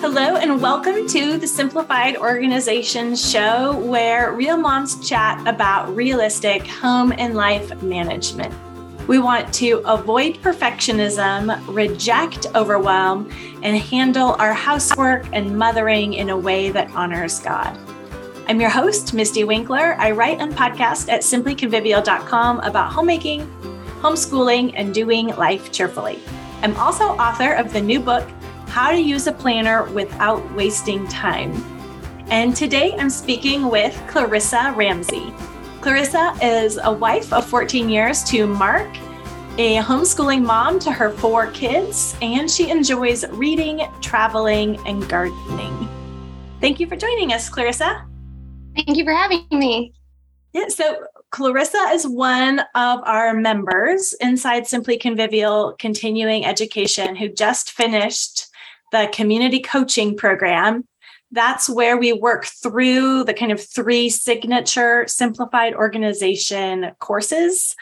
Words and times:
Hello, 0.00 0.36
and 0.36 0.62
welcome 0.62 1.06
to 1.08 1.36
the 1.36 1.46
Simplified 1.46 2.16
Organization 2.16 3.14
Show, 3.14 3.76
where 3.76 4.32
real 4.32 4.56
moms 4.56 5.06
chat 5.06 5.46
about 5.46 5.94
realistic 5.94 6.66
home 6.66 7.12
and 7.18 7.34
life 7.34 7.82
management. 7.82 8.54
We 9.06 9.18
want 9.18 9.52
to 9.54 9.82
avoid 9.84 10.36
perfectionism, 10.36 11.62
reject 11.68 12.46
overwhelm, 12.54 13.30
and 13.62 13.76
handle 13.76 14.36
our 14.38 14.54
housework 14.54 15.26
and 15.34 15.58
mothering 15.58 16.14
in 16.14 16.30
a 16.30 16.36
way 16.36 16.70
that 16.70 16.90
honors 16.92 17.38
God. 17.38 17.78
I'm 18.48 18.58
your 18.58 18.70
host, 18.70 19.14
Mystie 19.14 19.44
Winckler. 19.44 19.98
I 19.98 20.12
write 20.12 20.40
and 20.40 20.54
podcast 20.54 21.10
at 21.10 21.20
simplyconvivial.com 21.20 22.60
about 22.60 22.90
homemaking, 22.90 23.46
homeschooling, 24.00 24.72
and 24.76 24.94
doing 24.94 25.26
life 25.36 25.70
cheerfully. 25.70 26.20
I'm 26.62 26.74
also 26.76 27.04
author 27.04 27.52
of 27.52 27.74
the 27.74 27.82
new 27.82 28.00
book, 28.00 28.26
how 28.70 28.92
to 28.92 29.00
use 29.00 29.26
a 29.26 29.32
planner 29.32 29.84
without 29.90 30.48
wasting 30.54 31.06
time. 31.08 31.52
And 32.28 32.54
today 32.54 32.94
I'm 32.96 33.10
speaking 33.10 33.68
with 33.68 34.00
Clarissa 34.06 34.72
Ramsey. 34.76 35.34
Clarissa 35.80 36.36
is 36.40 36.78
a 36.80 36.92
wife 36.92 37.32
of 37.32 37.44
14 37.46 37.88
years 37.88 38.22
to 38.24 38.46
Mark, 38.46 38.88
a 39.58 39.78
homeschooling 39.78 40.44
mom 40.44 40.78
to 40.78 40.92
her 40.92 41.10
four 41.10 41.50
kids, 41.50 42.14
and 42.22 42.48
she 42.48 42.70
enjoys 42.70 43.28
reading, 43.30 43.88
traveling, 44.00 44.78
and 44.86 45.08
gardening. 45.08 45.88
Thank 46.60 46.78
you 46.78 46.86
for 46.86 46.94
joining 46.94 47.32
us, 47.32 47.48
Clarissa. 47.48 48.06
Thank 48.76 48.96
you 48.96 49.04
for 49.04 49.12
having 49.12 49.46
me. 49.50 49.94
Yeah, 50.52 50.68
so 50.68 51.06
Clarissa 51.30 51.90
is 51.92 52.06
one 52.06 52.60
of 52.74 53.00
our 53.04 53.34
members 53.34 54.14
inside 54.20 54.66
Simply 54.66 54.96
Convivial 54.96 55.74
Continuing 55.78 56.44
Education 56.44 57.16
who 57.16 57.28
just 57.28 57.72
finished 57.72 58.49
the 58.92 59.10
community 59.12 59.60
coaching 59.60 60.16
program. 60.16 60.84
That's 61.32 61.70
where 61.70 61.96
we 61.96 62.12
work 62.12 62.46
through 62.46 63.24
the 63.24 63.34
kind 63.34 63.52
of 63.52 63.62
three 63.62 64.10
signature 64.10 65.06
simplified 65.06 65.74
organization 65.74 66.90
courses 66.98 67.76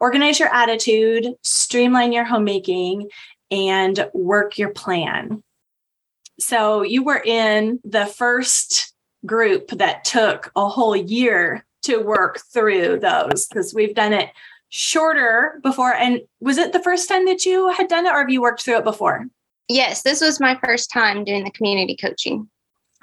organize 0.00 0.38
your 0.38 0.52
attitude, 0.54 1.34
streamline 1.42 2.12
your 2.12 2.24
homemaking, 2.24 3.08
and 3.50 4.06
work 4.12 4.58
your 4.58 4.70
plan. 4.70 5.42
So 6.38 6.82
you 6.82 7.02
were 7.02 7.22
in 7.24 7.80
the 7.84 8.06
first 8.06 8.92
group 9.24 9.68
that 9.70 10.04
took 10.04 10.52
a 10.56 10.68
whole 10.68 10.96
year 10.96 11.64
to 11.84 11.98
work 11.98 12.40
through 12.52 13.00
those 13.00 13.46
because 13.46 13.72
we've 13.72 13.94
done 13.94 14.12
it 14.12 14.30
shorter 14.68 15.60
before. 15.62 15.94
And 15.94 16.20
was 16.40 16.58
it 16.58 16.72
the 16.72 16.82
first 16.82 17.08
time 17.08 17.24
that 17.26 17.46
you 17.46 17.70
had 17.70 17.88
done 17.88 18.06
it 18.06 18.10
or 18.10 18.18
have 18.18 18.30
you 18.30 18.42
worked 18.42 18.62
through 18.62 18.78
it 18.78 18.84
before? 18.84 19.26
Yes, 19.68 20.02
this 20.02 20.20
was 20.20 20.40
my 20.40 20.58
first 20.64 20.90
time 20.90 21.24
doing 21.24 21.44
the 21.44 21.50
community 21.50 21.96
coaching. 21.96 22.48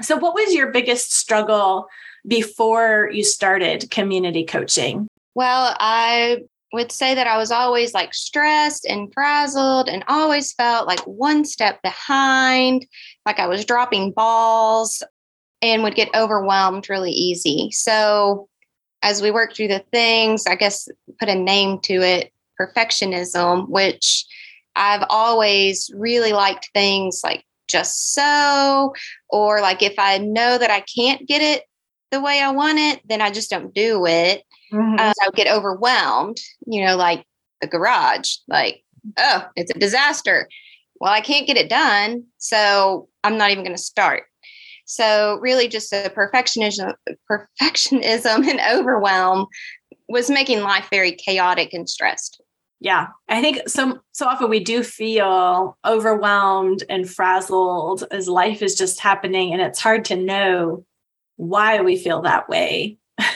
So, 0.02 0.17
what 0.17 0.34
was 0.34 0.54
your 0.54 0.72
biggest 0.72 1.14
struggle 1.14 1.88
before 2.28 3.09
you 3.12 3.23
started 3.23 3.90
community 3.92 4.45
coaching? 4.45 5.08
Well, 5.36 5.76
I 5.80 6.44
would 6.73 6.92
say 6.92 7.16
that 7.16 7.28
I 7.28 7.38
was 7.38 7.52
always 7.52 7.94
like 7.94 8.14
stressed 8.14 8.86
and 8.86 9.14
frazzled 9.14 9.89
and 9.89 10.04
always 10.08 10.54
felt 10.54 10.88
like 10.88 11.02
one 11.02 11.45
step 11.45 11.82
behind, 11.82 12.86
like 13.26 13.39
I 13.39 13.48
was 13.48 13.66
dropping 13.66 14.12
balls 14.12 15.04
and 15.62 15.84
would 15.84 15.95
get 15.95 16.16
overwhelmed 16.16 16.89
really 16.89 17.12
easy. 17.12 17.70
So, 17.72 18.48
as 19.04 19.22
we 19.22 19.32
worked 19.32 19.58
through 19.58 19.70
the 19.70 19.84
things, 19.92 20.45
I 20.45 20.56
guess 20.56 20.88
put 21.20 21.30
a 21.30 21.36
name 21.36 21.80
to 21.82 22.02
it 22.02 22.32
perfectionism, 22.59 23.67
which 23.67 24.26
I've 24.75 25.03
always 25.09 25.89
really 25.95 26.33
liked 26.33 26.69
things 26.73 27.22
like 27.23 27.44
just 27.67 28.14
so, 28.14 28.94
or 29.30 29.61
like 29.61 29.81
if 29.81 29.95
I 29.97 30.17
know 30.17 30.58
that 30.58 30.72
I 30.72 30.81
can't 30.81 31.27
get 31.27 31.42
it 31.42 31.64
the 32.11 32.21
way 32.21 32.42
I 32.42 32.52
want 32.52 32.77
it, 32.80 33.02
then 33.08 33.21
I 33.21 33.31
just 33.31 33.49
don't 33.49 33.73
do 33.73 34.05
it. 34.05 34.43
Mm-hmm. 34.73 34.95
Uh, 34.99 35.14
I 35.21 35.30
get 35.33 35.48
overwhelmed, 35.48 36.37
you 36.65 36.86
know, 36.86 36.95
like 36.95 37.26
the 37.61 37.67
garage, 37.67 38.36
like, 38.48 38.83
oh, 39.17 39.48
it's 39.55 39.71
a 39.71 39.80
disaster. 39.80 40.48
Well, 40.99 41.11
I 41.11 41.21
can't 41.21 41.48
get 41.48 41.58
it 41.58 41.70
done. 41.70 42.26
So 42.37 43.08
I'm 43.23 43.37
not 43.37 43.52
even 43.52 43.64
going 43.64 43.76
to 43.76 43.81
start. 43.81 44.23
So 44.86 45.37
really 45.42 45.67
just 45.67 45.89
the 45.89 46.11
perfectionism, 46.14 46.93
perfectionism 47.30 48.48
and 48.49 48.60
overwhelm 48.77 49.48
was 50.10 50.30
making 50.30 50.61
life 50.61 50.87
very 50.92 51.14
chaotic 51.14 51.73
and 51.73 51.89
stressed 51.89 52.42
yeah. 52.81 53.09
I 53.30 53.42
think 53.42 53.69
so 53.69 53.99
so 54.11 54.25
often 54.25 54.49
we 54.49 54.59
do 54.59 54.81
feel 54.83 55.77
overwhelmed 55.86 56.83
and 56.89 57.08
frazzled 57.08 58.03
as 58.11 58.27
life 58.27 58.64
is 58.64 58.75
just 58.75 58.99
happening 58.99 59.53
and 59.53 59.61
it's 59.61 59.80
hard 59.80 60.03
to 60.05 60.15
know 60.15 60.83
why 61.37 61.81
we 61.81 61.95
feel 61.95 62.23
that 62.23 62.49
way. 62.49 62.97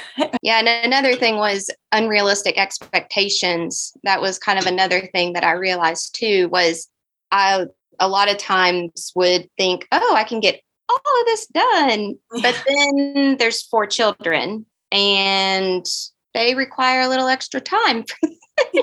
Yeah 0.42 0.60
and 0.60 0.68
another 0.68 1.16
thing 1.16 1.38
was 1.38 1.70
unrealistic 1.92 2.58
expectations. 2.58 3.94
That 4.04 4.22
was 4.22 4.40
kind 4.40 4.58
of 4.58 4.66
another 4.66 5.08
thing 5.08 5.34
that 5.34 5.44
i 5.44 5.52
realized 5.52 6.16
too 6.16 6.48
was 6.50 6.88
i 7.32 7.66
a 8.00 8.08
lot 8.08 8.30
of 8.30 8.38
times 8.38 9.12
would 9.16 9.50
think 9.58 9.88
oh 9.92 10.16
i 10.16 10.24
can 10.24 10.40
get 10.40 10.62
all 10.90 11.22
of 11.22 11.26
this 11.26 11.48
done 11.48 12.16
but 12.42 12.64
then 12.68 13.38
there's 13.38 13.64
four 13.64 13.88
children 13.88 14.66
and 14.92 15.86
they 16.34 16.54
require 16.56 17.02
a 17.02 17.10
little 17.10 17.28
extra 17.28 17.60
time 17.60 18.06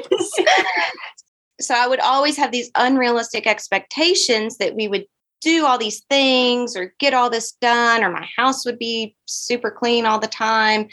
so 1.60 1.74
I 1.74 1.86
would 1.86 2.00
always 2.00 2.36
have 2.36 2.52
these 2.52 2.70
unrealistic 2.74 3.46
expectations 3.46 4.58
that 4.58 4.74
we 4.74 4.88
would 4.88 5.06
do 5.40 5.66
all 5.66 5.78
these 5.78 6.00
things 6.08 6.76
or 6.76 6.94
get 6.98 7.14
all 7.14 7.28
this 7.28 7.52
done 7.60 8.04
or 8.04 8.10
my 8.10 8.26
house 8.36 8.64
would 8.64 8.78
be 8.78 9.14
super 9.26 9.70
clean 9.70 10.06
all 10.06 10.18
the 10.18 10.28
time. 10.28 10.88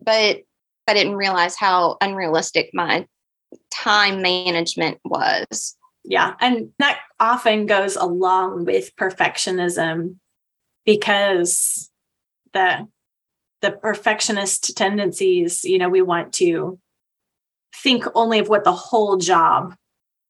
But 0.00 0.42
i 0.88 0.94
didn't 0.94 1.14
realize 1.16 1.54
how 1.54 1.96
unrealistic 2.00 2.70
my 2.72 3.06
time 3.72 4.22
management 4.22 4.98
was. 5.04 5.76
Yeah 6.04 6.34
and 6.40 6.70
that 6.78 7.00
often 7.20 7.66
goes 7.66 7.94
along 7.96 8.64
with 8.64 8.96
perfectionism 8.96 10.16
because 10.84 11.90
the 12.52 12.88
the 13.60 13.70
perfectionist 13.70 14.76
tendencies 14.76 15.62
you 15.64 15.78
know 15.78 15.90
we 15.90 16.02
want 16.02 16.32
to 16.32 16.78
think 17.74 18.04
only 18.14 18.38
of 18.38 18.48
what 18.48 18.64
the 18.64 18.72
whole 18.72 19.16
job 19.16 19.74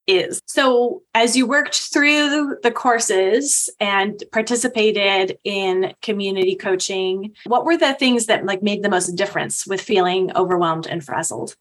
is. 0.07 0.41
So, 0.47 1.03
as 1.15 1.37
you 1.37 1.47
worked 1.47 1.75
through 1.93 2.57
the 2.63 2.71
courses 2.71 3.71
and 3.79 4.23
participated 4.33 5.39
in 5.45 5.95
community 6.03 6.57
coaching, 6.57 7.35
what 7.47 7.65
were 7.65 7.77
the 7.77 7.95
things 7.95 8.27
that 8.27 8.45
like 8.45 8.63
made 8.63 8.83
the 8.83 8.89
most 8.89 9.15
difference 9.17 9.67
with 9.67 9.81
feeling 9.81 10.35
overwhelmed 10.37 10.87
and 10.87 11.05
frazzled? 11.05 11.55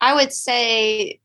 I 0.00 0.14
would 0.14 0.32
say 0.32 1.20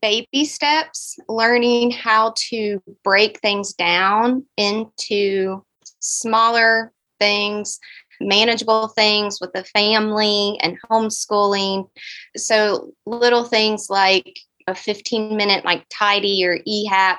baby 0.00 0.44
steps, 0.44 1.18
learning 1.28 1.90
how 1.92 2.34
to 2.36 2.82
break 3.02 3.40
things 3.40 3.72
down 3.72 4.44
into 4.56 5.64
smaller 6.00 6.92
things 7.18 7.80
manageable 8.20 8.88
things 8.88 9.38
with 9.40 9.52
the 9.52 9.64
family 9.64 10.58
and 10.60 10.78
homeschooling. 10.90 11.88
So 12.36 12.92
little 13.06 13.44
things 13.44 13.88
like 13.88 14.38
a 14.66 14.74
15 14.74 15.36
minute 15.36 15.64
like 15.64 15.86
tidy 15.90 16.44
or 16.44 16.58
EHAP. 16.66 17.18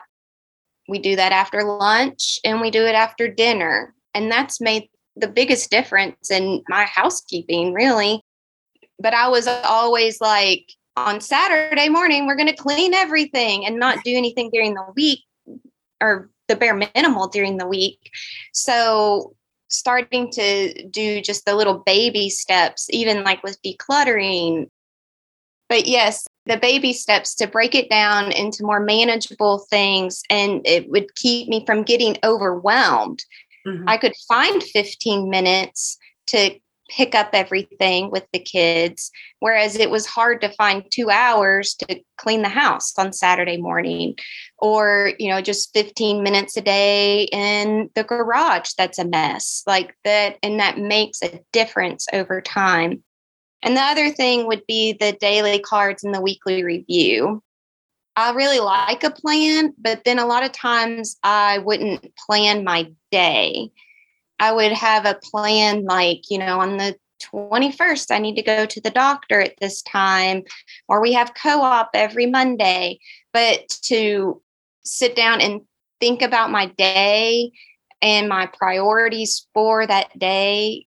We 0.88 1.00
do 1.00 1.16
that 1.16 1.32
after 1.32 1.64
lunch 1.64 2.40
and 2.44 2.62
we 2.62 2.72
do 2.72 2.86
it 2.86 2.96
after 2.96 3.28
dinner. 3.28 3.94
And 4.14 4.32
that's 4.32 4.60
made 4.60 4.90
the 5.16 5.28
biggest 5.28 5.70
difference 5.70 6.32
in 6.32 6.64
my 6.68 6.86
housekeeping, 6.86 7.74
really. 7.74 8.24
But 9.00 9.14
I 9.14 9.28
was 9.30 9.48
always 9.48 10.20
like, 10.20 10.66
on 10.98 11.22
Saturday 11.22 11.88
morning, 11.88 12.28
we're 12.28 12.36
going 12.36 12.50
to 12.50 12.56
clean 12.56 12.94
everything 12.94 13.66
and 13.66 13.80
not 13.80 14.04
do 14.04 14.16
anything 14.16 14.50
during 14.52 14.74
the 14.74 14.86
week 14.95 15.22
or 16.02 16.30
the 16.48 16.56
bare 16.56 16.75
minimal 16.75 17.28
during 17.28 17.57
the 17.57 17.68
week. 17.68 18.12
So 18.54 19.36
starting 19.69 20.31
to 20.31 20.88
do 20.88 21.21
just 21.21 21.45
the 21.45 21.56
little 21.56 21.80
baby 21.86 22.30
steps, 22.30 22.88
even 22.89 23.24
like 23.24 23.42
with 23.44 23.62
decluttering. 23.62 24.68
But 25.69 25.88
yes, 25.88 26.27
the 26.45 26.57
baby 26.57 26.94
steps 26.94 27.36
to 27.36 27.48
break 27.48 27.75
it 27.75 27.89
down 27.89 28.31
into 28.31 28.63
more 28.63 28.80
manageable 28.80 29.60
things 29.69 30.24
and 30.30 30.62
it 30.66 30.89
would 30.89 31.13
keep 31.16 31.48
me 31.48 31.63
from 31.66 31.83
getting 31.83 32.18
overwhelmed. 32.24 33.24
Mm-hmm. 33.68 33.88
I 33.88 33.98
could 33.98 34.13
find 34.27 34.62
15 34.62 35.30
minutes 35.30 35.98
to 36.27 36.56
pick 36.89 37.15
up 37.15 37.30
everything 37.33 38.12
with 38.12 38.25
the 38.33 38.39
kids. 38.39 39.12
Whereas 39.39 39.75
it 39.77 39.89
was 39.89 40.06
hard 40.06 40.41
to 40.41 40.53
find 40.53 40.83
two 40.91 41.09
hours 41.09 41.75
to 41.75 42.01
clean 42.18 42.41
the 42.41 42.50
house 42.50 42.94
on 42.97 43.13
Saturday 43.13 43.57
morning 43.57 44.15
or, 44.57 45.13
you 45.19 45.30
know, 45.30 45.41
just 45.41 45.74
15 45.74 46.24
minutes 46.24 46.57
a 46.57 46.62
day 46.62 47.24
in 47.31 47.89
the 47.95 48.03
garage 48.03 48.71
that's 48.77 49.00
a 49.00 49.06
mess 49.06 49.63
like 49.65 49.95
that. 50.03 50.38
And 50.44 50.59
that 50.59 50.77
makes 50.77 51.21
a 51.21 51.39
difference 51.53 52.07
over 52.12 52.41
time. 52.41 53.03
And 53.62 53.75
the 53.75 53.81
other 53.81 54.09
thing 54.09 54.47
would 54.47 54.65
be 54.68 54.94
the 54.94 55.18
daily 55.19 55.59
cards 55.59 56.03
and 56.03 56.13
the 56.13 56.21
weekly 56.21 56.63
review. 56.63 57.44
I 58.15 58.31
really 58.31 58.59
like 58.59 59.03
a 59.03 59.12
plan, 59.12 59.74
but 59.77 60.03
then 60.03 60.19
a 60.19 60.25
lot 60.25 60.44
of 60.44 60.51
times 60.51 61.18
I 61.24 61.59
wouldn't 61.59 62.13
plan 62.27 62.63
my 62.63 62.92
day. 63.12 63.71
I 64.39 64.51
would 64.51 64.71
have 64.71 65.06
a 65.06 65.19
plan 65.21 65.86
like, 65.86 66.30
you 66.30 66.38
know, 66.38 66.59
on 66.59 66.77
the 66.77 66.95
21st, 67.21 68.12
I 68.12 68.19
need 68.19 68.36
to 68.36 68.41
go 68.41 68.65
to 68.65 68.81
the 68.81 68.89
doctor 68.89 69.41
at 69.41 69.56
this 69.59 69.81
time, 69.81 70.44
or 70.88 71.01
we 71.01 71.13
have 71.13 71.33
co 71.33 71.62
op 71.62 71.89
every 71.94 72.25
Monday. 72.25 73.00
But 73.33 73.68
to 73.83 74.41
sit 74.83 75.15
down 75.15 75.41
and 75.41 75.62
think 76.00 76.21
about 76.21 76.51
my 76.51 76.68
day 76.77 77.51
and 78.01 78.30
my 78.30 78.45
priorities 78.45 79.45
for 79.53 79.86
that 79.86 80.18
day 80.18 80.85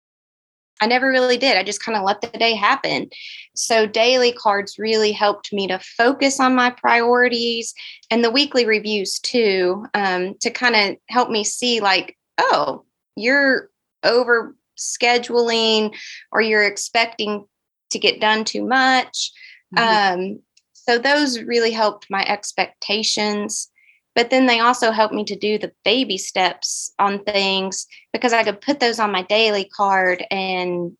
I 0.80 0.86
never 0.86 1.08
really 1.08 1.36
did. 1.36 1.56
I 1.56 1.62
just 1.62 1.82
kind 1.82 1.96
of 1.96 2.04
let 2.04 2.20
the 2.20 2.28
day 2.28 2.54
happen. 2.54 3.08
So, 3.54 3.86
daily 3.86 4.32
cards 4.32 4.78
really 4.78 5.12
helped 5.12 5.52
me 5.52 5.66
to 5.68 5.78
focus 5.78 6.38
on 6.40 6.54
my 6.54 6.70
priorities 6.70 7.74
and 8.10 8.22
the 8.22 8.30
weekly 8.30 8.64
reviews 8.64 9.18
too, 9.18 9.86
um, 9.94 10.34
to 10.40 10.50
kind 10.50 10.76
of 10.76 10.96
help 11.08 11.30
me 11.30 11.44
see, 11.44 11.80
like, 11.80 12.16
oh, 12.38 12.84
you're 13.18 13.70
over 14.02 14.54
scheduling 14.78 15.94
or 16.32 16.40
you're 16.40 16.66
expecting 16.66 17.46
to 17.90 17.98
get 17.98 18.20
done 18.20 18.44
too 18.44 18.64
much. 18.64 19.32
Mm-hmm. 19.76 20.20
Um, 20.20 20.40
so, 20.72 20.98
those 20.98 21.42
really 21.42 21.70
helped 21.70 22.06
my 22.08 22.24
expectations. 22.24 23.70
But 24.14 24.30
then 24.30 24.46
they 24.46 24.58
also 24.58 24.90
helped 24.90 25.14
me 25.14 25.24
to 25.24 25.36
do 25.36 25.58
the 25.58 25.70
baby 25.84 26.18
steps 26.18 26.92
on 26.98 27.22
things 27.22 27.86
because 28.12 28.32
I 28.32 28.42
could 28.42 28.60
put 28.60 28.80
those 28.80 28.98
on 28.98 29.12
my 29.12 29.22
daily 29.22 29.66
card 29.66 30.24
and 30.28 30.96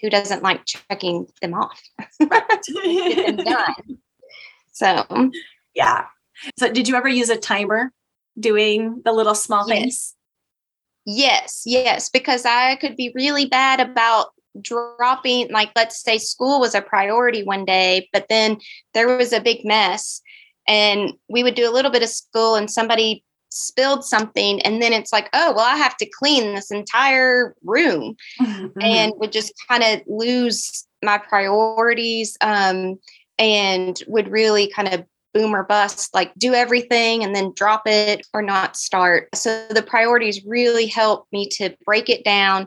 who 0.00 0.10
doesn't 0.10 0.42
like 0.42 0.64
checking 0.64 1.26
them 1.42 1.54
off? 1.54 1.80
Get 2.18 3.36
them 3.36 3.36
done. 3.36 3.98
So, 4.72 5.30
yeah. 5.74 6.06
So, 6.58 6.72
did 6.72 6.88
you 6.88 6.96
ever 6.96 7.08
use 7.08 7.28
a 7.28 7.36
timer 7.36 7.92
doing 8.38 9.02
the 9.04 9.12
little 9.12 9.34
small 9.34 9.68
yes. 9.68 9.78
things? 9.78 10.14
Yes, 11.12 11.62
yes, 11.66 12.08
because 12.08 12.44
I 12.44 12.76
could 12.76 12.96
be 12.96 13.12
really 13.14 13.46
bad 13.46 13.80
about 13.80 14.28
dropping, 14.60 15.50
like, 15.50 15.70
let's 15.74 16.00
say 16.00 16.18
school 16.18 16.60
was 16.60 16.74
a 16.74 16.80
priority 16.80 17.42
one 17.42 17.64
day, 17.64 18.08
but 18.12 18.26
then 18.28 18.58
there 18.94 19.16
was 19.16 19.32
a 19.32 19.40
big 19.40 19.64
mess 19.64 20.22
and 20.68 21.14
we 21.28 21.42
would 21.42 21.56
do 21.56 21.68
a 21.68 21.72
little 21.72 21.90
bit 21.90 22.02
of 22.02 22.08
school 22.08 22.54
and 22.54 22.70
somebody 22.70 23.24
spilled 23.52 24.04
something 24.04 24.62
and 24.62 24.80
then 24.80 24.92
it's 24.92 25.12
like 25.12 25.28
oh 25.32 25.52
well 25.52 25.66
i 25.66 25.76
have 25.76 25.96
to 25.96 26.06
clean 26.06 26.54
this 26.54 26.70
entire 26.70 27.52
room 27.64 28.14
mm-hmm. 28.40 28.68
and 28.80 29.12
would 29.16 29.32
just 29.32 29.52
kind 29.68 29.82
of 29.82 30.00
lose 30.06 30.86
my 31.02 31.18
priorities 31.18 32.36
um, 32.42 32.96
and 33.40 34.04
would 34.06 34.28
really 34.28 34.70
kind 34.70 34.94
of 34.94 35.04
boom 35.32 35.54
or 35.54 35.64
bust 35.64 36.12
like 36.14 36.32
do 36.36 36.54
everything 36.54 37.22
and 37.22 37.34
then 37.34 37.52
drop 37.54 37.82
it 37.86 38.26
or 38.34 38.42
not 38.42 38.76
start 38.76 39.28
so 39.34 39.66
the 39.70 39.82
priorities 39.82 40.44
really 40.44 40.86
helped 40.86 41.32
me 41.32 41.48
to 41.48 41.74
break 41.84 42.08
it 42.08 42.24
down 42.24 42.66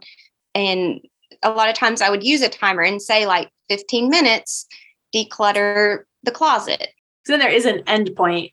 and 0.56 1.02
a 1.42 1.52
lot 1.52 1.70
of 1.70 1.76
times 1.76 2.02
i 2.02 2.10
would 2.10 2.24
use 2.24 2.42
a 2.42 2.50
timer 2.50 2.82
and 2.82 3.02
say 3.02 3.26
like 3.26 3.50
15 3.70 4.10
minutes 4.10 4.66
declutter 5.14 6.04
the 6.24 6.32
closet 6.32 6.90
so 7.26 7.34
then 7.34 7.40
there 7.40 7.52
is 7.52 7.66
an 7.66 7.84
end 7.88 8.16
point. 8.16 8.52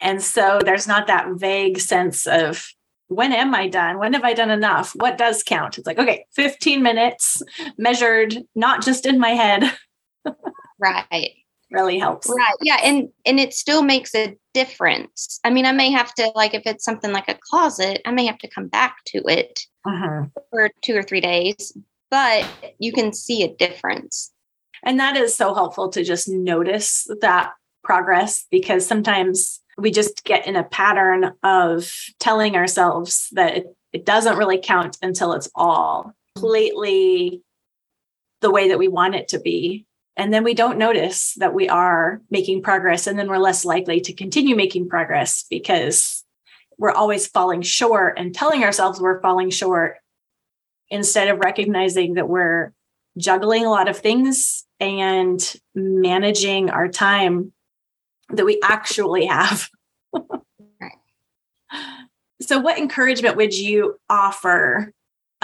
And 0.00 0.22
so 0.22 0.60
there's 0.64 0.86
not 0.86 1.06
that 1.06 1.28
vague 1.32 1.78
sense 1.78 2.26
of 2.26 2.68
when 3.08 3.32
am 3.32 3.54
I 3.54 3.68
done? 3.68 3.98
When 3.98 4.12
have 4.14 4.24
I 4.24 4.34
done 4.34 4.50
enough? 4.50 4.92
What 4.94 5.18
does 5.18 5.42
count? 5.42 5.78
It's 5.78 5.86
like, 5.86 5.98
okay, 5.98 6.26
15 6.32 6.82
minutes 6.82 7.42
measured, 7.76 8.36
not 8.54 8.82
just 8.82 9.06
in 9.06 9.18
my 9.18 9.30
head. 9.30 9.72
right. 10.78 11.32
Really 11.74 11.98
helps. 11.98 12.28
Right. 12.28 12.54
Yeah. 12.62 12.78
And 12.82 13.08
and 13.26 13.40
it 13.40 13.52
still 13.52 13.82
makes 13.82 14.14
a 14.14 14.36
difference. 14.52 15.40
I 15.42 15.50
mean, 15.50 15.66
I 15.66 15.72
may 15.72 15.90
have 15.90 16.14
to 16.14 16.30
like 16.34 16.54
if 16.54 16.62
it's 16.66 16.84
something 16.84 17.12
like 17.12 17.28
a 17.28 17.38
closet, 17.50 18.00
I 18.04 18.12
may 18.12 18.26
have 18.26 18.38
to 18.38 18.48
come 18.48 18.68
back 18.68 18.98
to 19.06 19.18
it 19.26 19.60
uh-huh. 19.84 20.26
for 20.50 20.70
two 20.82 20.96
or 20.96 21.02
three 21.02 21.20
days, 21.20 21.76
but 22.10 22.46
you 22.78 22.92
can 22.92 23.12
see 23.12 23.42
a 23.42 23.52
difference. 23.54 24.32
And 24.84 25.00
that 25.00 25.16
is 25.16 25.34
so 25.34 25.52
helpful 25.52 25.88
to 25.90 26.04
just 26.04 26.28
notice 26.28 27.08
that 27.20 27.52
progress 27.82 28.46
because 28.50 28.86
sometimes 28.86 29.60
we 29.76 29.90
just 29.90 30.24
get 30.24 30.46
in 30.46 30.56
a 30.56 30.64
pattern 30.64 31.32
of 31.42 31.90
telling 32.20 32.54
ourselves 32.54 33.28
that 33.32 33.56
it, 33.56 33.66
it 33.92 34.06
doesn't 34.06 34.38
really 34.38 34.60
count 34.62 34.96
until 35.02 35.32
it's 35.32 35.50
all 35.54 36.12
completely 36.36 37.42
the 38.40 38.50
way 38.50 38.68
that 38.68 38.78
we 38.78 38.88
want 38.88 39.14
it 39.14 39.28
to 39.28 39.40
be. 39.40 39.86
And 40.16 40.32
then 40.32 40.44
we 40.44 40.54
don't 40.54 40.78
notice 40.78 41.34
that 41.34 41.54
we 41.54 41.68
are 41.68 42.20
making 42.30 42.62
progress. 42.62 43.06
And 43.06 43.18
then 43.18 43.28
we're 43.28 43.38
less 43.38 43.64
likely 43.64 44.00
to 44.02 44.12
continue 44.12 44.54
making 44.54 44.88
progress 44.88 45.44
because 45.50 46.24
we're 46.78 46.92
always 46.92 47.26
falling 47.26 47.62
short 47.62 48.18
and 48.18 48.34
telling 48.34 48.62
ourselves 48.62 49.00
we're 49.00 49.20
falling 49.20 49.50
short 49.50 49.96
instead 50.88 51.28
of 51.28 51.38
recognizing 51.38 52.14
that 52.14 52.28
we're 52.28 52.72
juggling 53.18 53.64
a 53.64 53.70
lot 53.70 53.88
of 53.88 53.98
things 53.98 54.64
and 54.80 55.54
managing 55.74 56.70
our 56.70 56.88
time 56.88 57.52
that 58.30 58.44
we 58.44 58.60
actually 58.62 59.26
have. 59.26 59.68
right. 60.80 60.92
So, 62.42 62.58
what 62.58 62.78
encouragement 62.78 63.36
would 63.36 63.56
you 63.56 63.98
offer 64.10 64.92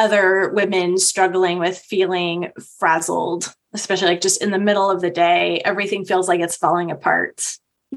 other 0.01 0.51
women 0.55 0.97
struggling 0.97 1.59
with 1.59 1.79
feeling 1.79 2.51
frazzled, 2.79 3.55
especially 3.75 4.09
like 4.09 4.23
just 4.23 4.43
in 4.43 4.51
the 4.51 4.59
middle 4.59 4.91
of 4.91 5.03
the 5.03 5.11
day? 5.11 5.61
Everything 5.65 6.07
feels 6.07 6.27
like 6.27 6.41
it's 6.41 6.57
falling 6.57 6.91
apart. 6.91 7.43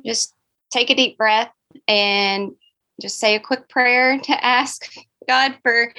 Just 0.06 0.36
take 0.70 0.90
a 0.90 0.96
deep 0.96 1.18
breath 1.18 1.52
and 1.88 2.52
just 3.02 3.20
say 3.20 3.36
a 3.36 3.40
quick 3.40 3.70
prayer 3.70 4.20
to 4.20 4.46
ask 4.46 4.86
God 5.30 5.56
for 5.64 5.94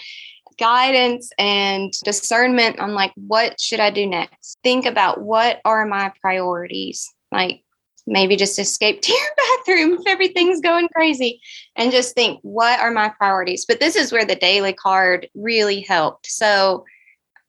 guidance 0.59 1.31
and 1.39 1.91
discernment 2.05 2.79
on 2.79 2.95
like 2.95 3.13
what 3.17 3.59
should 3.59 3.81
I 3.81 3.91
do 3.91 4.07
next? 4.07 4.59
Think 4.63 4.85
about 4.85 5.23
what 5.23 5.61
are 5.65 5.87
my 5.87 6.13
priorities? 6.21 7.11
Like 7.33 7.65
maybe 8.07 8.37
just 8.37 8.59
escape 8.59 9.01
to 9.03 9.13
your 9.13 9.31
bathroom 9.37 9.99
if 10.01 10.07
everything's 10.07 10.61
going 10.61 10.89
crazy 10.95 11.41
and 11.77 11.93
just 11.93 12.15
think 12.15 12.41
what 12.43 12.81
are 12.81 12.91
my 12.91 13.09
priorities? 13.09 13.65
But 13.67 13.81
this 13.81 13.97
is 13.97 14.13
where 14.13 14.25
the 14.25 14.37
daily 14.37 14.73
card 14.73 15.29
really 15.35 15.81
helped. 15.81 16.27
So 16.27 16.85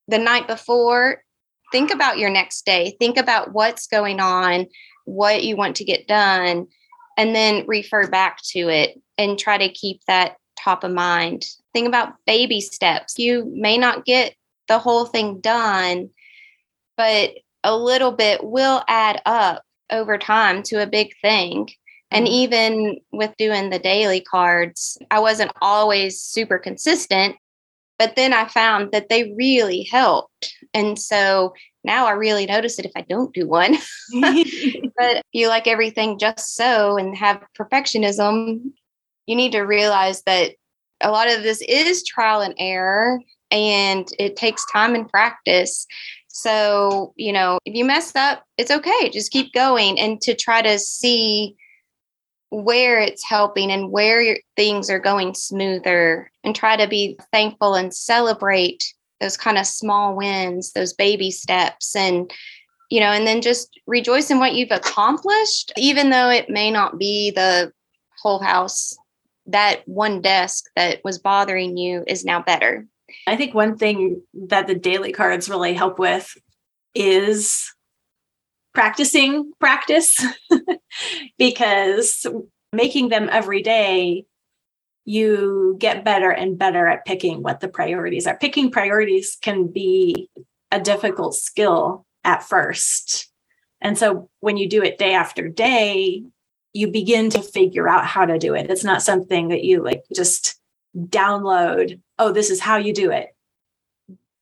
the 0.08 0.18
night 0.18 0.48
before 0.48 1.24
think 1.72 1.92
about 1.92 2.18
your 2.18 2.30
next 2.30 2.66
day. 2.66 2.96
Think 3.00 3.18
about 3.18 3.54
what's 3.54 3.88
going 3.88 4.20
on 4.20 4.68
what 5.06 5.44
you 5.44 5.56
want 5.56 5.76
to 5.76 5.84
get 5.84 6.08
done 6.08 6.68
and 7.18 7.36
then 7.36 7.66
refer 7.68 8.08
back 8.08 8.42
to 8.42 8.70
it 8.70 9.00
and 9.18 9.38
try 9.38 9.58
to 9.58 9.70
keep 9.70 10.02
that 10.08 10.38
top 10.60 10.84
of 10.84 10.92
mind. 10.92 11.46
Think 11.74 11.88
about 11.88 12.14
baby 12.26 12.60
steps. 12.62 13.20
You 13.20 13.52
may 13.54 13.78
not 13.78 14.06
get 14.06 14.36
the 14.68 14.80
whole 14.80 15.06
thing 15.06 15.42
done 15.42 16.10
but 16.98 17.32
a 17.64 17.76
little 17.76 18.12
bit 18.12 18.44
will 18.44 18.84
add 18.88 19.22
up 19.26 19.64
over 19.92 20.18
time 20.18 20.64
to 20.64 20.82
a 20.82 20.88
big 20.88 21.14
thing. 21.22 21.70
And 22.12 22.26
mm-hmm. 22.26 22.34
even 22.34 22.98
with 23.12 23.34
doing 23.38 23.70
the 23.70 23.80
daily 23.80 24.22
cards, 24.22 24.98
I 25.12 25.20
wasn't 25.20 25.52
always 25.62 26.22
super 26.22 26.58
consistent, 26.58 27.36
but 27.98 28.16
then 28.16 28.34
I 28.34 28.48
found 28.48 28.92
that 28.92 29.10
they 29.10 29.34
really 29.38 29.84
helped. 29.84 30.54
And 30.74 31.00
so 31.00 31.54
now 31.84 32.08
I 32.08 32.12
really 32.12 32.46
notice 32.46 32.80
it 32.80 32.86
if 32.86 32.92
I 32.96 33.02
don't 33.02 33.34
do 33.34 33.48
one. 33.48 33.74
but 34.22 35.18
if 35.18 35.24
you 35.32 35.48
like 35.48 35.68
everything 35.68 36.20
just 36.20 36.56
so 36.56 36.98
and 36.98 37.16
have 37.16 37.44
perfectionism, 37.58 38.60
you 39.28 39.36
need 39.36 39.54
to 39.54 39.62
realize 39.62 40.22
that 40.24 40.52
a 41.02 41.12
lot 41.12 41.30
of 41.30 41.44
this 41.44 41.62
is 41.62 42.04
trial 42.04 42.42
and 42.42 42.56
error 42.58 43.20
and 43.52 44.08
it 44.20 44.36
takes 44.36 44.66
time 44.72 44.96
and 44.96 45.10
practice. 45.10 45.86
So, 46.38 47.14
you 47.16 47.32
know, 47.32 47.60
if 47.64 47.76
you 47.76 47.86
mess 47.86 48.14
up, 48.14 48.44
it's 48.58 48.70
okay. 48.70 49.10
Just 49.10 49.32
keep 49.32 49.54
going 49.54 49.98
and 49.98 50.20
to 50.20 50.36
try 50.36 50.62
to 50.62 50.78
see 50.78 51.56
where 52.50 53.00
it's 53.00 53.24
helping 53.24 53.72
and 53.72 53.90
where 53.90 54.22
your, 54.22 54.38
things 54.58 54.90
are 54.90 55.00
going 55.00 55.34
smoother 55.34 56.30
and 56.44 56.54
try 56.54 56.76
to 56.76 56.90
be 56.90 57.18
thankful 57.32 57.76
and 57.76 57.96
celebrate 57.96 58.84
those 59.22 59.38
kind 59.38 59.58
of 59.58 59.66
small 59.66 60.14
wins, 60.14 60.74
those 60.74 60.92
baby 60.92 61.32
steps 61.32 61.96
and 61.96 62.30
you 62.92 63.00
know, 63.00 63.08
and 63.08 63.26
then 63.26 63.42
just 63.42 63.80
rejoice 63.88 64.30
in 64.30 64.38
what 64.38 64.56
you've 64.56 64.72
accomplished 64.72 65.72
even 65.78 66.10
though 66.10 66.30
it 66.30 66.50
may 66.50 66.70
not 66.70 67.00
be 67.00 67.32
the 67.32 67.72
whole 68.22 68.40
house. 68.40 68.94
That 69.46 69.88
one 69.88 70.20
desk 70.20 70.66
that 70.76 71.00
was 71.06 71.18
bothering 71.18 71.78
you 71.78 72.04
is 72.08 72.26
now 72.26 72.42
better. 72.42 72.88
I 73.28 73.36
think 73.36 73.54
one 73.54 73.78
thing 73.78 74.22
that 74.48 74.68
the 74.68 74.76
daily 74.76 75.12
cards 75.12 75.50
really 75.50 75.74
help 75.74 76.00
with 76.00 76.36
is 76.94 77.72
practicing 78.74 79.52
practice 79.60 80.24
because 81.38 82.26
making 82.74 83.10
them 83.10 83.30
every 83.32 83.62
day 83.62 84.26
you 85.06 85.76
get 85.80 86.04
better 86.04 86.32
and 86.32 86.58
better 86.58 86.88
at 86.88 87.06
picking 87.06 87.44
what 87.44 87.60
the 87.60 87.68
priorities 87.68 88.26
are. 88.26 88.38
Picking 88.38 88.72
priorities 88.72 89.38
can 89.40 89.68
be 89.68 90.30
a 90.72 90.80
difficult 90.80 91.36
skill 91.36 92.06
at 92.24 92.44
first. 92.44 93.32
And 93.82 93.98
so 93.98 94.30
when 94.40 94.58
you 94.58 94.68
do 94.68 94.82
it 94.82 94.98
day 94.98 95.14
after 95.14 95.48
day, 95.48 96.24
you 96.74 96.88
begin 96.90 97.30
to 97.30 97.42
figure 97.42 97.88
out 97.88 98.06
how 98.06 98.26
to 98.26 98.40
do 98.40 98.56
it. 98.56 98.70
It's 98.70 98.84
not 98.84 99.04
something 99.04 99.50
that 99.50 99.64
you 99.64 99.84
like 99.84 100.04
just 100.14 100.60
download, 100.98 102.02
oh, 102.20 102.32
this 102.32 102.50
is 102.50 102.60
how 102.60 102.78
you 102.78 102.94
do 102.94 103.12
it. 103.12 103.36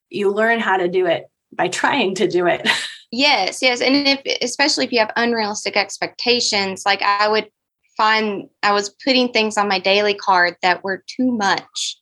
You 0.09 0.31
learn 0.31 0.59
how 0.59 0.77
to 0.77 0.87
do 0.87 1.05
it 1.05 1.25
by 1.51 1.67
trying 1.67 2.15
to 2.15 2.27
do 2.27 2.47
it. 2.47 2.67
Yes, 3.15 3.61
yes. 3.61 3.79
And 3.79 3.95
if 3.95 4.21
especially 4.41 4.85
if 4.85 4.91
you 4.91 4.97
have 4.97 5.11
unrealistic 5.15 5.77
expectations, 5.77 6.81
like 6.83 7.03
I 7.03 7.27
would 7.27 7.47
find 7.95 8.49
I 8.63 8.71
was 8.71 8.89
putting 8.89 9.31
things 9.31 9.55
on 9.55 9.67
my 9.67 9.77
daily 9.77 10.15
card 10.15 10.55
that 10.63 10.83
were 10.83 11.03
too 11.05 11.31
much. 11.31 11.97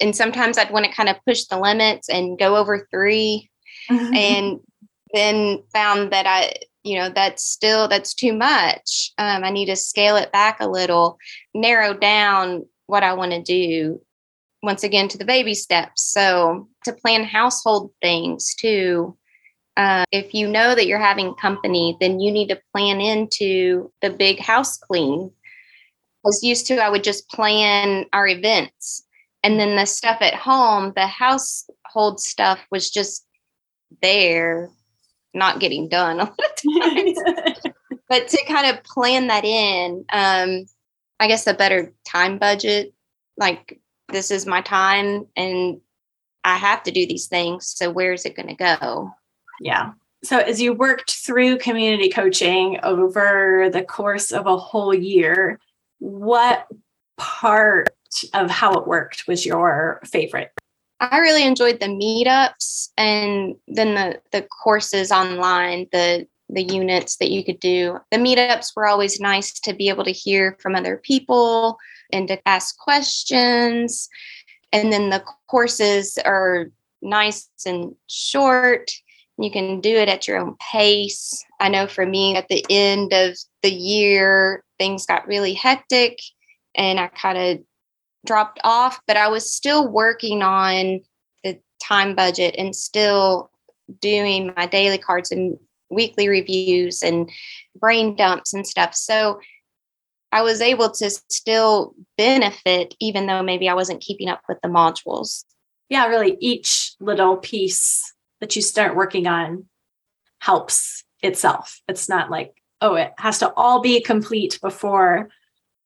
And 0.00 0.16
sometimes 0.16 0.58
I'd 0.58 0.72
want 0.72 0.84
to 0.84 0.90
kind 0.92 1.08
of 1.08 1.24
push 1.24 1.44
the 1.44 1.60
limits 1.60 2.08
and 2.08 2.36
go 2.36 2.56
over 2.56 2.88
3 2.90 3.48
mm-hmm. 3.88 4.14
and 4.14 4.60
then 5.14 5.62
found 5.72 6.12
that 6.12 6.26
I 6.26 6.54
you 6.82 6.98
know 6.98 7.08
that's 7.08 7.44
still 7.44 7.86
that's 7.86 8.14
too 8.14 8.32
much 8.32 9.12
um, 9.18 9.42
i 9.42 9.50
need 9.50 9.66
to 9.66 9.74
scale 9.74 10.16
it 10.16 10.30
back 10.30 10.58
a 10.60 10.68
little 10.68 11.18
narrow 11.52 11.92
down 11.92 12.64
what 12.86 13.02
i 13.02 13.12
want 13.12 13.32
to 13.32 13.42
do 13.42 14.00
once 14.62 14.82
again 14.82 15.08
to 15.08 15.18
the 15.18 15.24
baby 15.24 15.54
steps 15.54 16.02
so 16.02 16.68
to 16.84 16.92
plan 16.92 17.24
household 17.24 17.90
things 18.02 18.54
too 18.54 19.16
uh, 19.76 20.04
if 20.10 20.34
you 20.34 20.48
know 20.48 20.74
that 20.74 20.86
you're 20.86 20.98
having 20.98 21.34
company 21.34 21.96
then 22.00 22.20
you 22.20 22.32
need 22.32 22.48
to 22.48 22.60
plan 22.74 23.00
into 23.00 23.90
the 24.02 24.10
big 24.10 24.40
house 24.40 24.76
clean 24.76 25.30
I 26.24 26.28
was 26.28 26.42
used 26.42 26.66
to 26.66 26.78
i 26.78 26.88
would 26.88 27.04
just 27.04 27.28
plan 27.30 28.04
our 28.12 28.26
events 28.26 29.04
and 29.44 29.58
then 29.58 29.76
the 29.76 29.86
stuff 29.86 30.18
at 30.20 30.34
home 30.34 30.92
the 30.96 31.06
household 31.06 32.20
stuff 32.20 32.58
was 32.70 32.90
just 32.90 33.24
there 34.02 34.70
not 35.34 35.60
getting 35.60 35.88
done 35.88 36.20
a 36.20 36.24
lot 36.24 36.38
of 36.38 36.82
times. 36.82 37.18
but 38.08 38.28
to 38.28 38.44
kind 38.46 38.76
of 38.76 38.84
plan 38.84 39.28
that 39.28 39.44
in, 39.44 40.04
um, 40.10 40.66
I 41.20 41.28
guess 41.28 41.46
a 41.46 41.54
better 41.54 41.92
time 42.06 42.38
budget, 42.38 42.92
like 43.36 43.80
this 44.08 44.30
is 44.30 44.46
my 44.46 44.60
time 44.60 45.26
and 45.36 45.80
I 46.44 46.56
have 46.56 46.82
to 46.84 46.90
do 46.90 47.06
these 47.06 47.26
things. 47.26 47.66
So 47.66 47.90
where 47.90 48.12
is 48.12 48.24
it 48.24 48.36
going 48.36 48.48
to 48.48 48.54
go? 48.54 49.10
Yeah. 49.60 49.92
So 50.24 50.38
as 50.38 50.60
you 50.60 50.72
worked 50.72 51.12
through 51.12 51.58
community 51.58 52.08
coaching 52.08 52.80
over 52.82 53.68
the 53.72 53.82
course 53.82 54.32
of 54.32 54.46
a 54.46 54.56
whole 54.56 54.94
year, 54.94 55.60
what 55.98 56.66
part 57.16 57.90
of 58.34 58.50
how 58.50 58.72
it 58.74 58.86
worked 58.86 59.28
was 59.28 59.44
your 59.44 60.00
favorite? 60.04 60.52
I 61.00 61.18
really 61.18 61.44
enjoyed 61.44 61.78
the 61.78 61.86
meetups 61.86 62.88
and 62.96 63.54
then 63.68 63.94
the 63.94 64.20
the 64.32 64.42
courses 64.42 65.12
online, 65.12 65.86
the 65.92 66.26
the 66.48 66.62
units 66.62 67.16
that 67.16 67.30
you 67.30 67.44
could 67.44 67.60
do. 67.60 67.98
The 68.10 68.18
meetups 68.18 68.74
were 68.74 68.86
always 68.86 69.20
nice 69.20 69.52
to 69.60 69.74
be 69.74 69.88
able 69.88 70.04
to 70.04 70.12
hear 70.12 70.56
from 70.60 70.74
other 70.74 70.96
people 70.96 71.78
and 72.12 72.26
to 72.28 72.48
ask 72.48 72.78
questions. 72.78 74.08
And 74.72 74.92
then 74.92 75.10
the 75.10 75.22
courses 75.48 76.18
are 76.24 76.70
nice 77.02 77.48
and 77.66 77.94
short. 78.06 78.90
You 79.38 79.50
can 79.50 79.80
do 79.80 79.94
it 79.94 80.08
at 80.08 80.26
your 80.26 80.38
own 80.38 80.56
pace. 80.72 81.44
I 81.60 81.68
know 81.68 81.86
for 81.86 82.04
me, 82.04 82.36
at 82.36 82.48
the 82.48 82.64
end 82.68 83.12
of 83.12 83.36
the 83.62 83.70
year, 83.70 84.64
things 84.78 85.06
got 85.06 85.26
really 85.26 85.54
hectic 85.54 86.18
and 86.74 86.98
I 86.98 87.08
kind 87.08 87.38
of 87.38 87.64
dropped 88.26 88.60
off, 88.64 89.00
but 89.06 89.16
I 89.16 89.28
was 89.28 89.52
still 89.52 89.88
working 89.88 90.42
on 90.42 91.00
the 91.44 91.58
time 91.82 92.14
budget 92.14 92.54
and 92.58 92.74
still 92.74 93.50
doing 94.00 94.52
my 94.56 94.66
daily 94.66 94.98
cards 94.98 95.30
and 95.30 95.58
weekly 95.90 96.28
reviews 96.28 97.02
and 97.02 97.30
brain 97.78 98.16
dumps 98.16 98.52
and 98.52 98.66
stuff. 98.66 98.94
So 98.94 99.40
I 100.30 100.42
was 100.42 100.60
able 100.60 100.90
to 100.90 101.10
still 101.10 101.94
benefit, 102.16 102.94
even 103.00 103.26
though 103.26 103.42
maybe 103.42 103.68
I 103.68 103.74
wasn't 103.74 104.02
keeping 104.02 104.28
up 104.28 104.42
with 104.48 104.58
the 104.62 104.68
modules. 104.68 105.44
Yeah, 105.88 106.06
really, 106.06 106.36
each 106.40 106.94
little 107.00 107.38
piece 107.38 108.12
that 108.40 108.54
you 108.54 108.62
start 108.62 108.94
working 108.94 109.26
on 109.26 109.64
helps 110.40 111.04
itself. 111.22 111.80
It's 111.88 112.08
not 112.08 112.30
like, 112.30 112.52
oh, 112.80 112.94
it 112.94 113.12
has 113.18 113.38
to 113.38 113.52
all 113.54 113.80
be 113.80 114.00
complete 114.00 114.58
before 114.62 115.30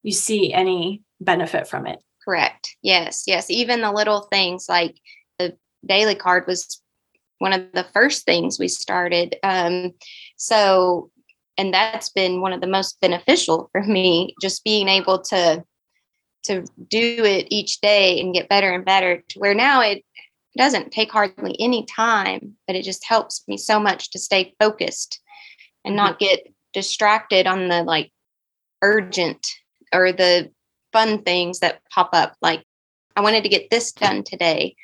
you 0.03 0.13
see 0.13 0.53
any 0.53 1.03
benefit 1.21 1.69
from 1.69 1.87
it. 1.87 2.03
Correct. 2.25 2.77
Yes. 2.83 3.25
Yes. 3.27 3.49
Even 3.49 3.81
the 3.81 3.93
little 3.93 4.23
things 4.23 4.69
like 4.69 4.97
the 5.39 5.57
daily 5.87 6.15
card 6.15 6.47
was 6.47 6.82
one 7.43 7.53
of 7.53 7.73
the 7.75 7.87
first 7.93 8.25
things 8.25 8.59
we 8.59 8.69
started. 8.69 9.35
Um, 9.43 9.93
so, 10.37 11.11
and 11.59 11.75
that's 11.75 12.09
been 12.09 12.41
one 12.41 12.53
of 12.53 12.61
the 12.61 12.69
most 12.69 13.01
beneficial 13.01 13.69
for 13.73 13.83
me, 13.83 14.35
just 14.41 14.65
being 14.65 14.89
able 14.89 15.21
to 15.23 15.65
to 16.45 16.65
do 16.89 17.25
it 17.25 17.47
each 17.51 17.81
day 17.81 18.21
and 18.21 18.35
get 18.35 18.49
better 18.49 18.73
and 18.73 18.85
better 18.85 19.23
to 19.29 19.39
where 19.39 19.55
now 19.55 19.81
it 19.81 20.05
doesn't 20.57 20.91
take 20.91 21.11
hardly 21.11 21.55
any 21.61 21.85
time, 21.87 22.57
but 22.67 22.75
it 22.77 22.83
just 22.85 23.05
helps 23.05 23.47
me 23.47 23.57
so 23.57 23.79
much 23.79 24.11
to 24.11 24.19
stay 24.19 24.55
focused 24.59 25.21
and 25.85 25.95
not 25.95 26.19
get 26.19 26.47
distracted 26.73 27.47
on 27.47 27.69
the 27.69 27.83
like 27.83 28.11
urgent 28.83 29.47
or 29.93 30.13
the 30.13 30.51
fun 30.93 31.23
things 31.23 31.61
that 31.61 31.81
pop 31.93 32.11
up. 32.13 32.35
Like, 32.43 32.65
I 33.17 33.21
wanted 33.21 33.43
to 33.45 33.49
get 33.49 33.71
this 33.71 33.93
done 33.93 34.23
today. 34.23 34.75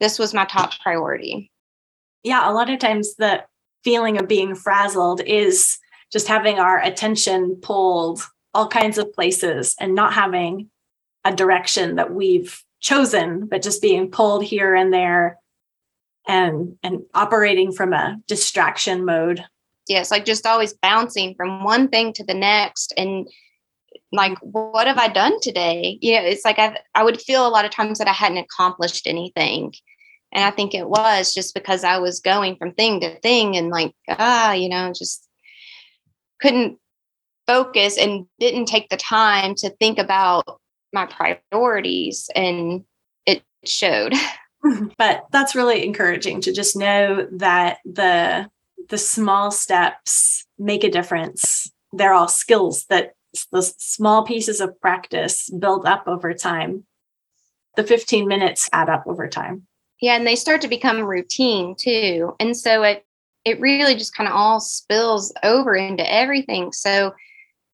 This 0.00 0.18
was 0.18 0.34
my 0.34 0.44
top 0.44 0.72
priority. 0.80 1.49
Yeah, 2.22 2.50
a 2.50 2.52
lot 2.52 2.70
of 2.70 2.78
times 2.78 3.14
the 3.16 3.44
feeling 3.82 4.18
of 4.18 4.28
being 4.28 4.54
frazzled 4.54 5.20
is 5.22 5.78
just 6.12 6.28
having 6.28 6.58
our 6.58 6.82
attention 6.82 7.56
pulled 7.56 8.22
all 8.52 8.68
kinds 8.68 8.98
of 8.98 9.12
places 9.12 9.74
and 9.80 9.94
not 9.94 10.12
having 10.12 10.70
a 11.24 11.34
direction 11.34 11.96
that 11.96 12.12
we've 12.12 12.62
chosen, 12.80 13.46
but 13.46 13.62
just 13.62 13.82
being 13.82 14.10
pulled 14.10 14.44
here 14.44 14.74
and 14.74 14.92
there 14.92 15.38
and 16.26 16.76
and 16.82 17.02
operating 17.14 17.72
from 17.72 17.92
a 17.92 18.18
distraction 18.26 19.04
mode. 19.04 19.44
Yes, 19.88 20.10
like 20.10 20.24
just 20.24 20.46
always 20.46 20.74
bouncing 20.74 21.34
from 21.34 21.64
one 21.64 21.88
thing 21.88 22.12
to 22.14 22.24
the 22.24 22.34
next 22.34 22.92
and 22.96 23.28
like 24.12 24.36
what 24.40 24.86
have 24.86 24.98
i 24.98 25.08
done 25.08 25.40
today 25.40 25.98
you 26.00 26.14
know 26.14 26.22
it's 26.22 26.44
like 26.44 26.58
i 26.58 26.76
i 26.94 27.02
would 27.04 27.20
feel 27.20 27.46
a 27.46 27.48
lot 27.48 27.64
of 27.64 27.70
times 27.70 27.98
that 27.98 28.08
i 28.08 28.12
hadn't 28.12 28.38
accomplished 28.38 29.06
anything 29.06 29.72
and 30.32 30.44
i 30.44 30.50
think 30.50 30.74
it 30.74 30.88
was 30.88 31.34
just 31.34 31.54
because 31.54 31.84
i 31.84 31.98
was 31.98 32.20
going 32.20 32.56
from 32.56 32.72
thing 32.72 33.00
to 33.00 33.18
thing 33.20 33.56
and 33.56 33.70
like 33.70 33.94
ah 34.08 34.52
you 34.52 34.68
know 34.68 34.92
just 34.94 35.28
couldn't 36.40 36.78
focus 37.46 37.98
and 37.98 38.26
didn't 38.38 38.66
take 38.66 38.88
the 38.88 38.96
time 38.96 39.54
to 39.54 39.70
think 39.70 39.98
about 39.98 40.60
my 40.92 41.06
priorities 41.06 42.30
and 42.34 42.84
it 43.26 43.42
showed 43.64 44.14
but 44.98 45.24
that's 45.32 45.54
really 45.54 45.84
encouraging 45.84 46.40
to 46.42 46.52
just 46.52 46.76
know 46.76 47.26
that 47.32 47.78
the 47.84 48.46
the 48.90 48.98
small 48.98 49.50
steps 49.50 50.44
make 50.58 50.84
a 50.84 50.90
difference 50.90 51.70
they're 51.92 52.12
all 52.12 52.28
skills 52.28 52.84
that 52.90 53.14
those 53.52 53.74
small 53.78 54.24
pieces 54.24 54.60
of 54.60 54.80
practice 54.80 55.50
build 55.50 55.86
up 55.86 56.04
over 56.06 56.34
time. 56.34 56.84
The 57.76 57.84
15 57.84 58.26
minutes 58.26 58.68
add 58.72 58.88
up 58.88 59.04
over 59.06 59.28
time. 59.28 59.66
Yeah, 60.00 60.16
and 60.16 60.26
they 60.26 60.36
start 60.36 60.62
to 60.62 60.68
become 60.68 61.02
routine 61.02 61.74
too. 61.78 62.34
And 62.40 62.56
so 62.56 62.82
it 62.82 63.04
it 63.44 63.60
really 63.60 63.94
just 63.94 64.14
kind 64.14 64.28
of 64.28 64.34
all 64.34 64.60
spills 64.60 65.32
over 65.42 65.74
into 65.74 66.10
everything. 66.12 66.72
So 66.72 67.14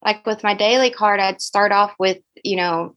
like 0.04 0.24
with 0.24 0.44
my 0.44 0.54
daily 0.54 0.90
card, 0.90 1.18
I'd 1.20 1.40
start 1.40 1.72
off 1.72 1.94
with, 1.98 2.18
you 2.44 2.56
know, 2.56 2.94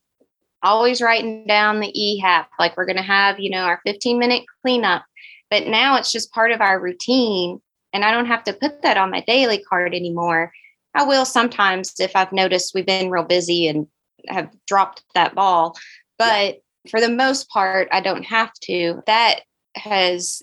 always 0.61 1.01
writing 1.01 1.47
down 1.47 1.79
the 1.79 1.91
EHAP, 1.91 2.45
like 2.59 2.77
we're 2.77 2.85
going 2.85 2.97
to 2.97 3.01
have, 3.01 3.39
you 3.39 3.49
know, 3.49 3.63
our 3.63 3.81
15 3.85 4.19
minute 4.19 4.43
cleanup. 4.61 5.03
But 5.49 5.67
now 5.67 5.97
it's 5.97 6.11
just 6.11 6.31
part 6.31 6.51
of 6.51 6.61
our 6.61 6.79
routine. 6.79 7.59
And 7.91 8.05
I 8.05 8.11
don't 8.11 8.27
have 8.27 8.43
to 8.43 8.53
put 8.53 8.83
that 8.83 8.97
on 8.97 9.09
my 9.09 9.21
daily 9.21 9.63
card 9.67 9.95
anymore. 9.95 10.51
I 10.93 11.05
will 11.05 11.25
sometimes 11.25 11.99
if 11.99 12.15
I've 12.15 12.31
noticed 12.31 12.75
we've 12.75 12.85
been 12.85 13.09
real 13.09 13.23
busy 13.23 13.67
and 13.67 13.87
have 14.27 14.51
dropped 14.67 15.03
that 15.15 15.33
ball. 15.33 15.75
But. 16.17 16.61
For 16.89 17.01
the 17.01 17.09
most 17.09 17.49
part, 17.49 17.87
I 17.91 18.01
don't 18.01 18.23
have 18.23 18.53
to. 18.63 19.01
That 19.05 19.41
has 19.75 20.41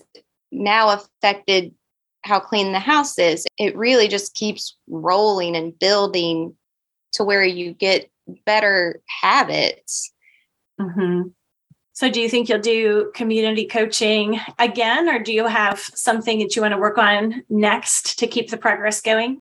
now 0.51 0.89
affected 0.89 1.73
how 2.23 2.39
clean 2.39 2.71
the 2.71 2.79
house 2.79 3.17
is. 3.17 3.45
It 3.57 3.75
really 3.75 4.07
just 4.07 4.35
keeps 4.35 4.75
rolling 4.87 5.55
and 5.55 5.77
building 5.77 6.55
to 7.13 7.23
where 7.23 7.43
you 7.43 7.73
get 7.73 8.09
better 8.45 9.01
habits. 9.21 10.11
Mm-hmm. 10.79 11.29
So, 11.93 12.11
do 12.11 12.21
you 12.21 12.29
think 12.29 12.47
you'll 12.47 12.59
do 12.59 13.11
community 13.15 13.65
coaching 13.65 14.39
again, 14.59 15.09
or 15.09 15.17
do 15.17 15.33
you 15.33 15.47
have 15.47 15.79
something 15.79 16.37
that 16.39 16.55
you 16.55 16.61
want 16.61 16.73
to 16.73 16.79
work 16.79 16.99
on 16.99 17.43
next 17.49 18.19
to 18.19 18.27
keep 18.27 18.51
the 18.51 18.57
progress 18.57 19.01
going? 19.01 19.39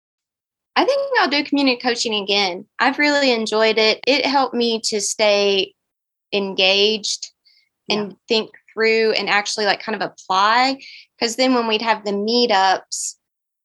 I 0.74 0.84
think 0.84 1.02
I'll 1.20 1.28
do 1.28 1.44
community 1.44 1.78
coaching 1.78 2.14
again. 2.14 2.64
I've 2.78 2.98
really 2.98 3.32
enjoyed 3.32 3.76
it. 3.76 4.00
It 4.06 4.24
helped 4.24 4.54
me 4.54 4.80
to 4.84 5.02
stay 5.02 5.74
engaged 6.32 7.32
yeah. 7.88 7.96
and 7.96 8.16
think 8.28 8.50
through 8.72 9.12
and 9.12 9.28
actually 9.28 9.64
like 9.64 9.80
kind 9.80 10.00
of 10.00 10.10
apply. 10.10 10.80
Because 11.18 11.36
then 11.36 11.54
when 11.54 11.66
we'd 11.66 11.82
have 11.82 12.04
the 12.04 12.12
meetups 12.12 13.14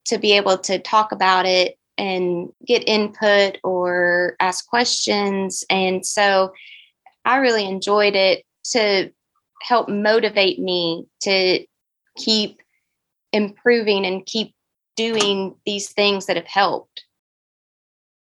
to 0.05 0.17
be 0.17 0.33
able 0.33 0.57
to 0.57 0.79
talk 0.79 1.11
about 1.11 1.45
it 1.45 1.77
and 1.97 2.49
get 2.65 2.87
input 2.87 3.57
or 3.63 4.35
ask 4.39 4.67
questions. 4.67 5.63
And 5.69 6.05
so 6.05 6.53
I 7.25 7.37
really 7.37 7.65
enjoyed 7.65 8.15
it 8.15 8.43
to 8.71 9.11
help 9.61 9.89
motivate 9.89 10.59
me 10.59 11.05
to 11.21 11.65
keep 12.17 12.61
improving 13.31 14.05
and 14.05 14.25
keep 14.25 14.55
doing 14.95 15.55
these 15.65 15.89
things 15.89 16.25
that 16.25 16.35
have 16.35 16.47
helped. 16.47 17.05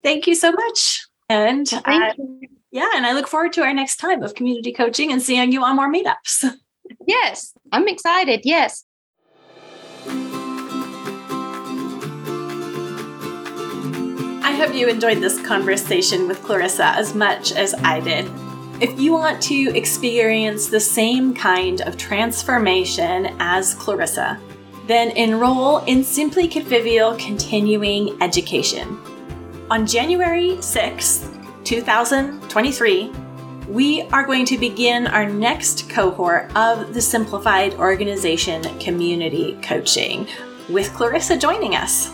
Thank 0.03 0.27
you 0.27 0.35
so 0.35 0.51
much. 0.51 1.07
And 1.29 1.67
yeah, 2.71 2.89
and 2.95 3.05
I 3.05 3.13
look 3.13 3.27
forward 3.27 3.53
to 3.53 3.63
our 3.63 3.73
next 3.73 3.97
time 3.97 4.23
of 4.23 4.33
community 4.33 4.71
coaching 4.71 5.11
and 5.11 5.21
seeing 5.21 5.51
you 5.51 5.63
on 5.63 5.75
more 5.75 5.91
meetups. 5.91 6.55
Yes, 7.07 7.53
I'm 7.71 7.87
excited. 7.87 8.41
Yes. 8.43 8.83
I 14.43 14.53
hope 14.57 14.75
you 14.75 14.89
enjoyed 14.89 15.19
this 15.19 15.41
conversation 15.41 16.27
with 16.27 16.43
Clarissa 16.43 16.87
as 16.87 17.15
much 17.15 17.53
as 17.53 17.73
I 17.75 18.01
did. 18.01 18.29
If 18.81 18.99
you 18.99 19.13
want 19.13 19.41
to 19.43 19.75
experience 19.75 20.67
the 20.67 20.81
same 20.81 21.33
kind 21.33 21.81
of 21.81 21.95
transformation 21.97 23.35
as 23.39 23.73
Clarissa, 23.75 24.37
then 24.87 25.11
enroll 25.11 25.77
in 25.85 26.03
Simply 26.03 26.47
Convivial 26.47 27.15
Continuing 27.15 28.21
Education. 28.21 28.99
On 29.69 29.87
January 29.87 30.57
6th, 30.57 31.30
2023, 31.63 33.11
we 33.67 34.01
are 34.13 34.25
going 34.25 34.45
to 34.45 34.57
begin 34.57 35.07
our 35.07 35.27
next 35.27 35.89
cohort 35.89 36.51
of 36.55 36.93
the 36.93 37.01
Simplified 37.01 37.73
Organization 37.75 38.63
Community 38.79 39.57
Coaching 39.61 40.27
with 40.69 40.93
Clarissa 40.93 41.37
joining 41.37 41.75
us. 41.75 42.11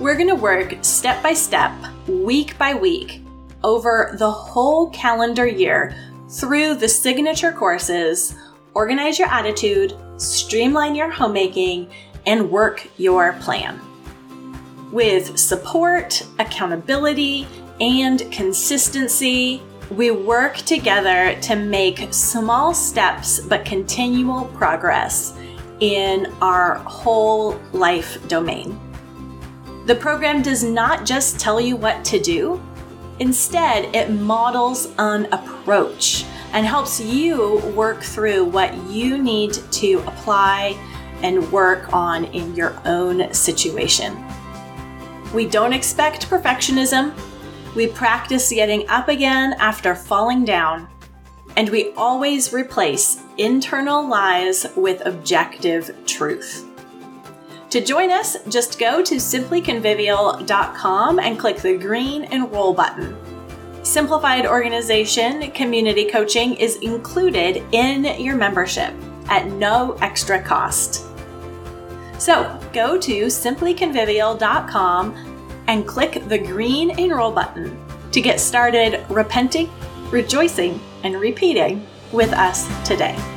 We're 0.00 0.14
going 0.14 0.28
to 0.28 0.34
work 0.34 0.76
step 0.82 1.22
by 1.22 1.34
step, 1.34 1.72
week 2.08 2.56
by 2.58 2.74
week, 2.74 3.22
over 3.62 4.14
the 4.18 4.30
whole 4.30 4.90
calendar 4.90 5.46
year 5.46 5.96
through 6.28 6.74
the 6.74 6.88
signature 6.88 7.52
courses 7.52 8.36
Organize 8.74 9.18
Your 9.20 9.28
Attitude, 9.28 9.96
Streamline 10.16 10.94
Your 10.96 11.08
Homemaking, 11.08 11.88
and 12.26 12.50
Work 12.50 12.88
Your 12.96 13.34
Plan. 13.34 13.80
With 14.90 15.38
support, 15.38 16.26
accountability, 16.38 17.46
and 17.80 18.30
consistency, 18.32 19.62
we 19.90 20.10
work 20.10 20.56
together 20.56 21.38
to 21.42 21.56
make 21.56 22.12
small 22.12 22.72
steps 22.74 23.40
but 23.40 23.64
continual 23.64 24.46
progress 24.56 25.36
in 25.80 26.32
our 26.40 26.76
whole 26.76 27.60
life 27.72 28.26
domain. 28.28 28.78
The 29.86 29.94
program 29.94 30.40
does 30.40 30.64
not 30.64 31.04
just 31.04 31.38
tell 31.38 31.60
you 31.60 31.76
what 31.76 32.04
to 32.06 32.18
do, 32.18 32.62
instead, 33.18 33.94
it 33.94 34.10
models 34.10 34.92
an 34.98 35.26
approach 35.32 36.24
and 36.52 36.64
helps 36.64 37.00
you 37.00 37.58
work 37.76 38.02
through 38.02 38.44
what 38.44 38.74
you 38.86 39.18
need 39.18 39.52
to 39.72 39.98
apply 40.06 40.78
and 41.22 41.50
work 41.52 41.92
on 41.92 42.24
in 42.26 42.54
your 42.54 42.80
own 42.86 43.32
situation. 43.34 44.16
We 45.34 45.46
don't 45.46 45.72
expect 45.72 46.30
perfectionism. 46.30 47.12
We 47.74 47.88
practice 47.88 48.50
getting 48.50 48.88
up 48.88 49.08
again 49.08 49.54
after 49.54 49.94
falling 49.94 50.44
down. 50.44 50.88
And 51.56 51.70
we 51.70 51.92
always 51.92 52.52
replace 52.52 53.22
internal 53.38 54.06
lies 54.06 54.66
with 54.76 55.06
objective 55.06 55.94
truth. 56.06 56.68
To 57.70 57.80
join 57.80 58.10
us, 58.10 58.36
just 58.48 58.78
go 58.78 59.02
to 59.02 59.16
simplyconvivial.com 59.16 61.18
and 61.18 61.38
click 61.38 61.56
the 61.56 61.76
green 61.76 62.24
Enroll 62.24 62.74
button. 62.74 63.16
Simplified 63.82 64.46
Organization 64.46 65.50
Community 65.50 66.04
Coaching 66.04 66.54
is 66.54 66.76
included 66.76 67.64
in 67.72 68.04
your 68.20 68.36
membership 68.36 68.94
at 69.28 69.48
no 69.48 69.96
extra 70.00 70.42
cost. 70.42 71.04
So 72.18 72.58
go 72.72 72.98
to 72.98 73.26
simplyconvivial.com 73.26 75.33
and 75.66 75.86
click 75.86 76.26
the 76.28 76.38
green 76.38 76.90
Enroll 76.98 77.32
button 77.32 77.78
to 78.12 78.20
get 78.20 78.40
started 78.40 79.04
repenting, 79.08 79.70
rejoicing, 80.10 80.80
and 81.02 81.20
repeating 81.20 81.86
with 82.12 82.32
us 82.32 82.66
today. 82.86 83.33